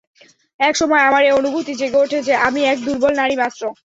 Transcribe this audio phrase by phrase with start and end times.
[0.59, 3.61] এক সময় আমার এ অনুভূতি জেগে ওঠে যে, আমি এক দুর্বল নারী মাত্র।